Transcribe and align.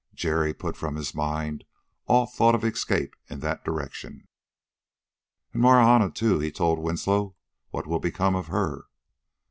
Jerry 0.15 0.51
put 0.51 0.75
from 0.75 0.95
his 0.95 1.13
mind 1.13 1.63
all 2.07 2.25
thought 2.25 2.55
of 2.55 2.63
escape 2.65 3.15
in 3.29 3.39
that 3.41 3.63
direction. 3.63 4.27
"And 5.53 5.61
Marahna, 5.61 6.09
too," 6.09 6.39
he 6.39 6.51
told 6.51 6.79
Winslow. 6.79 7.35
"What 7.69 7.85
will 7.85 7.99
become 7.99 8.33
of 8.35 8.47
her?" 8.47 8.85